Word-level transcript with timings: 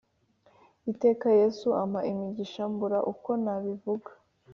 Iteka 0.91 1.27
yesu 1.39 1.67
ampa 1.81 1.99
imigisha 2.11 2.61
mbura 2.71 2.99
uko 3.11 3.29
nabivuga 3.43 4.09